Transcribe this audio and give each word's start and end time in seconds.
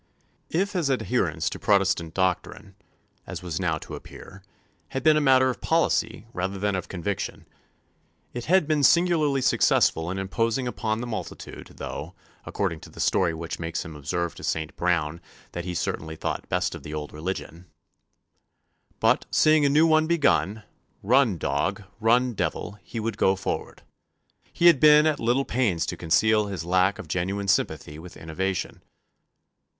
If 0.49 0.71
his 0.71 0.89
adherence 0.89 1.47
to 1.51 1.59
Protestant 1.59 2.15
doctrine, 2.15 2.73
as 3.27 3.43
was 3.43 3.59
now 3.59 3.77
to 3.77 3.93
appear, 3.93 4.41
had 4.87 5.03
been 5.03 5.15
a 5.15 5.21
matter 5.21 5.51
of 5.51 5.61
policy 5.61 6.25
rather 6.33 6.57
than 6.57 6.73
of 6.75 6.87
conviction, 6.87 7.47
it 8.33 8.45
had 8.45 8.67
been 8.67 8.81
singularly 8.81 9.41
successful 9.43 10.09
in 10.09 10.17
imposing 10.17 10.67
upon 10.67 11.01
the 11.01 11.05
multitude; 11.05 11.73
though, 11.75 12.15
according 12.47 12.79
to 12.79 12.89
the 12.89 12.99
story 12.99 13.35
which 13.35 13.59
makes 13.59 13.85
him 13.85 13.95
observe 13.95 14.33
to 14.33 14.43
Sir 14.43 14.61
Anthony 14.61 14.75
Browne 14.75 15.21
that 15.51 15.65
he 15.65 15.75
certainly 15.75 16.15
thought 16.15 16.49
best 16.49 16.73
of 16.73 16.81
the 16.81 16.95
old 16.95 17.13
religion, 17.13 17.67
"but, 18.99 19.27
seeing 19.29 19.67
a 19.67 19.69
new 19.69 19.85
one 19.85 20.07
begun, 20.07 20.63
run 21.03 21.37
dog, 21.37 21.83
run 21.99 22.33
devil, 22.33 22.79
he 22.81 22.99
would 22.99 23.17
go 23.17 23.35
forward," 23.35 23.83
he 24.51 24.65
had 24.65 24.79
been 24.79 25.05
at 25.05 25.19
little 25.19 25.45
pains 25.45 25.85
to 25.85 25.95
conceal 25.95 26.47
his 26.47 26.65
lack 26.65 26.97
of 26.97 27.07
genuine 27.07 27.47
sympathy 27.47 27.99
with 27.99 28.17
innovation. 28.17 28.81